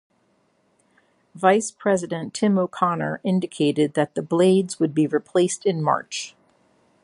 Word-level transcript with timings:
Vice 1.35 1.69
President 1.69 2.33
Tim 2.33 2.57
O'Connor 2.57 3.21
indicated 3.23 3.93
that 3.93 4.15
the 4.15 4.23
blades 4.23 4.79
would 4.79 4.95
be 4.95 5.05
replaced 5.05 5.63
in 5.63 5.79
March. 5.83 6.35